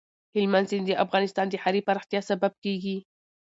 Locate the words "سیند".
0.69-0.85